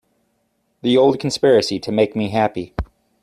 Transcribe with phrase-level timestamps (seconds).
[0.81, 2.73] The old conspiracy to make me happy!